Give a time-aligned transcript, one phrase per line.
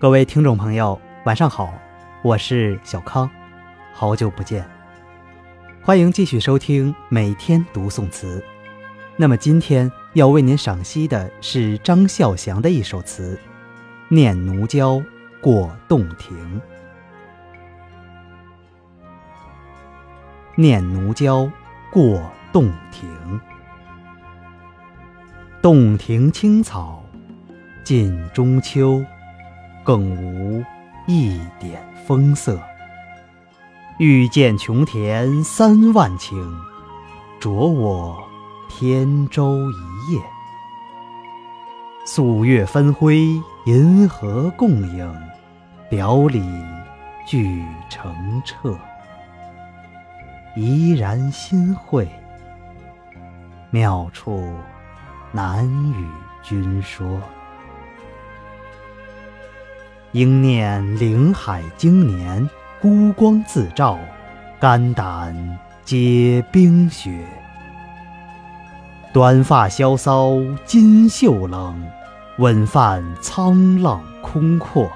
[0.00, 1.74] 各位听众朋友，晚上好，
[2.22, 3.28] 我是小康，
[3.92, 4.64] 好久不见，
[5.82, 8.40] 欢迎继续收听每天读宋词。
[9.16, 13.36] 那么今天要为您赏析的是张孝祥的一首词
[14.14, 14.98] 《念奴娇·
[15.40, 16.38] 过洞庭》。
[20.54, 21.42] 《念奴娇·
[21.90, 22.22] 过
[22.52, 23.10] 洞庭》，
[25.60, 27.02] 洞庭青草
[27.82, 29.04] 近中秋。
[29.88, 30.62] 更无
[31.06, 32.60] 一点风色。
[33.98, 36.36] 欲见琼田三万顷，
[37.40, 38.22] 着我
[38.68, 40.20] 扁舟一叶。
[42.04, 43.30] 素月分辉，
[43.64, 45.10] 银河共影，
[45.88, 46.42] 表里
[47.26, 48.14] 俱澄
[48.44, 48.78] 澈。
[50.54, 52.06] 怡然心会，
[53.70, 54.54] 妙处
[55.32, 56.06] 难与
[56.42, 57.18] 君说。
[60.12, 62.48] 应念岭海经年，
[62.80, 63.98] 孤光自照，
[64.58, 67.26] 肝胆皆冰雪。
[69.12, 70.32] 短发萧骚
[70.64, 71.86] 襟袖冷，
[72.38, 74.90] 稳饭沧浪空阔。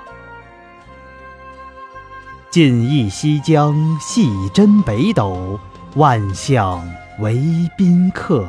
[2.50, 5.60] 尽忆西江细斟北斗，
[5.94, 6.82] 万象
[7.18, 7.38] 为
[7.76, 8.48] 宾客。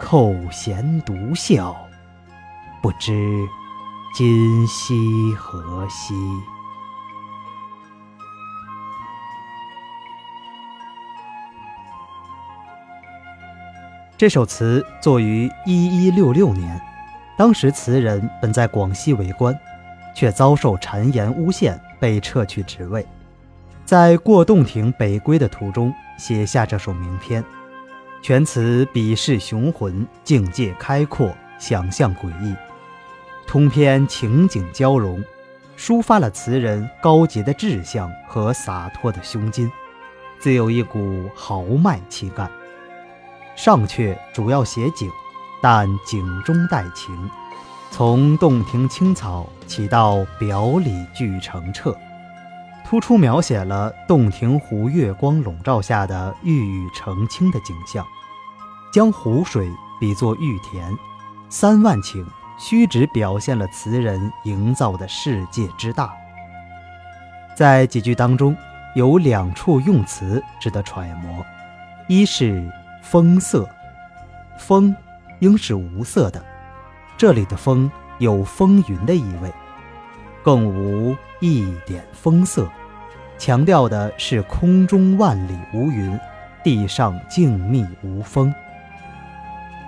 [0.00, 1.76] 扣舷独笑，
[2.82, 3.46] 不知。
[4.16, 6.14] 今夕何夕？
[14.16, 16.80] 这首词作于一一六六年，
[17.36, 19.52] 当时词人本在广西为官，
[20.14, 23.04] 却遭受谗言诬陷，被撤去职位，
[23.84, 27.44] 在过洞庭北归的途中写下这首名篇。
[28.22, 32.54] 全词笔势雄浑，境界开阔，想象诡异。
[33.46, 35.22] 通篇情景交融，
[35.78, 39.70] 抒发了词人高洁的志向和洒脱的胸襟，
[40.40, 42.50] 自有一股豪迈气概。
[43.54, 45.08] 上阙主要写景，
[45.62, 47.30] 但景中带情，
[47.92, 51.96] 从洞庭青草起到表里俱澄澈，
[52.84, 58.04] 突出描写了洞庭湖月光笼罩下的郁郁澄清的景象，
[58.92, 60.92] 将湖水比作玉田，
[61.48, 62.24] 三万顷。
[62.58, 66.14] 虚指表现了词人营造的世界之大。
[67.54, 68.56] 在几句当中，
[68.94, 71.44] 有两处用词值得揣摩：
[72.08, 72.70] 一是
[73.02, 73.68] “风色”，
[74.58, 74.94] 风
[75.40, 76.44] 应是无色的，
[77.16, 79.50] 这里的“风”有风云的意味；
[80.42, 82.68] 更无一点风色，
[83.38, 86.18] 强调的是空中万里无云，
[86.62, 88.54] 地上静谧无风。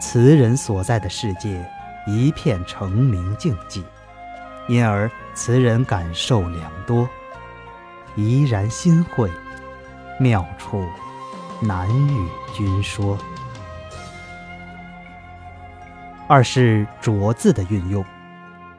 [0.01, 1.65] 词人所在的世界。
[2.07, 3.83] 一片澄明静寂，
[4.69, 7.09] 因而词人感受良多，
[8.15, 9.31] 怡然心会，
[10.21, 10.87] 妙处
[11.61, 13.19] 难与君说。
[16.29, 18.05] 二是“着”字的运用，“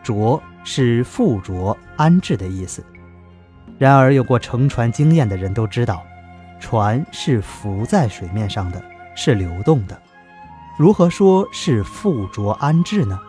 [0.04, 2.84] 着”是附着、安置的意思。
[3.78, 6.04] 然而有过乘船经验的人都知道，
[6.60, 8.84] 船是浮在水面上的，
[9.16, 10.02] 是流动的。
[10.78, 13.20] 如何说是附着安置呢？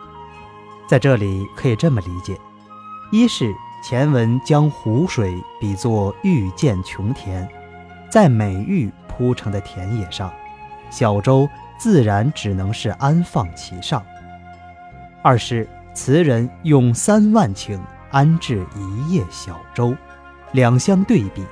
[0.87, 2.39] 在这里可以这么理解：
[3.11, 3.51] 一是
[3.83, 7.49] 前文将湖水比作玉见琼田，
[8.07, 10.31] 在美玉铺成的田野上，
[10.91, 11.49] 小舟
[11.79, 13.99] 自然只能是安放其上；
[15.23, 17.79] 二是词人用三万顷
[18.11, 19.95] 安置一叶小舟，
[20.51, 21.43] 两相对比，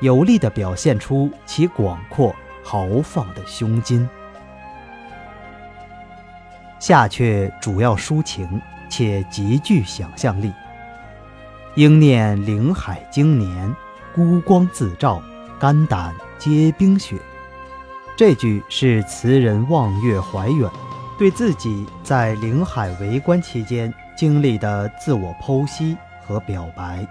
[0.00, 4.06] 有力地表现出其广阔豪放的胸襟。
[6.80, 10.50] 下阙主要抒情，且极具想象力。
[11.76, 13.76] 应念岭海经年，
[14.14, 15.22] 孤光自照，
[15.60, 17.16] 肝胆皆冰雪。
[18.16, 20.68] 这句是词人望月怀远，
[21.18, 25.96] 对自己在岭海为官期间经历的自我剖析
[26.26, 27.06] 和表白。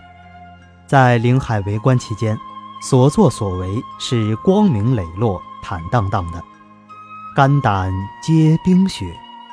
[0.88, 2.36] 在岭海为官期间，
[2.82, 6.44] 所作所为是光明磊落、坦荡荡的，
[7.36, 7.94] 肝胆
[8.24, 9.06] 皆冰雪。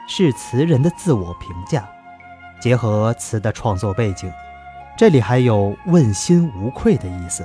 [0.07, 1.89] 是词人的自我评价，
[2.61, 4.33] 结合词的创作背景，
[4.97, 7.45] 这里还有问心无愧的意思。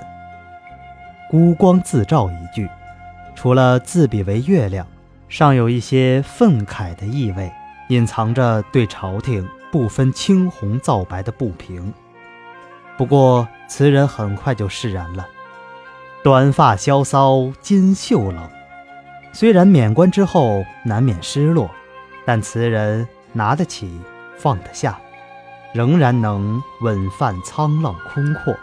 [1.29, 2.69] 孤光自照一句，
[3.35, 4.85] 除了自比为月亮，
[5.27, 7.51] 尚有一些愤慨的意味，
[7.89, 11.93] 隐藏着对朝廷不分青红皂白的不平。
[12.97, 15.25] 不过词人很快就释然了，
[16.23, 18.47] 短发萧骚襟袖冷，
[19.33, 21.69] 虽然免官之后难免失落。
[22.25, 23.99] 但词人拿得起，
[24.37, 24.99] 放得下，
[25.73, 28.55] 仍然能稳泛沧浪空阔，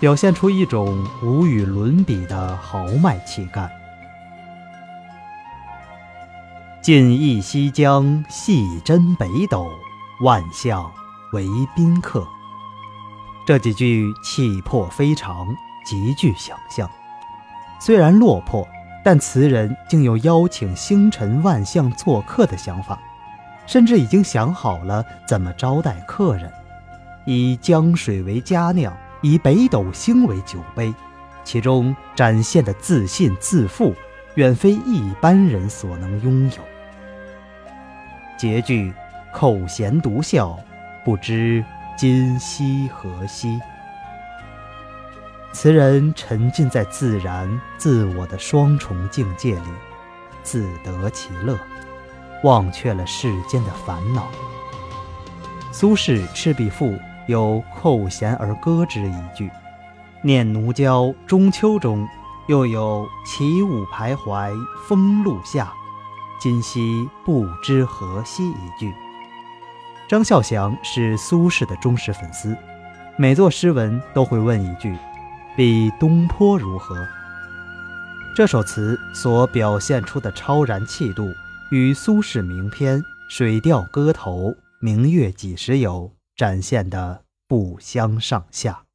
[0.00, 3.70] 表现出一种无与伦比的豪迈气概。
[6.82, 9.68] 尽忆西江，细斟北斗，
[10.20, 10.92] 万象
[11.32, 11.44] 为
[11.74, 12.26] 宾客。
[13.44, 15.48] 这几句气魄非常，
[15.84, 16.88] 极具想象。
[17.80, 18.66] 虽然落魄，
[19.06, 22.98] 但词人竟有邀请星辰万象做客的想法。
[23.64, 26.50] 甚至已经想好了怎么招待客人，
[27.24, 28.92] 以江水为佳酿，
[29.22, 30.92] 以北斗星为酒杯，
[31.44, 33.94] 其中展现的自信自负，
[34.34, 36.62] 远非一般人所能拥有。
[38.36, 38.92] 结句
[39.32, 40.58] 口弦独笑，
[41.04, 41.64] 不知
[41.96, 43.60] 今夕何夕。
[45.52, 49.68] 词人沉浸在自然自我的双重境界里，
[50.42, 51.58] 自得其乐。
[52.44, 54.28] 忘却了世间的烦恼。
[55.72, 56.90] 苏轼《赤壁赋》
[57.26, 59.48] 有“扣弦而歌之”一句，
[60.20, 62.06] 《念奴娇·中秋》中
[62.46, 64.52] 又有“起舞徘徊
[64.86, 65.72] 风露下，
[66.38, 68.94] 今夕不知何夕”一句。
[70.06, 72.56] 张孝祥是苏轼的忠实粉丝，
[73.16, 74.94] 每作诗文都会问一句
[75.56, 76.96] ：“比东坡如何？”
[78.36, 81.32] 这首词所表现出的超然气度。
[81.70, 88.85] 与苏轼名篇《水调歌头·明月几时有》展现的不相上下。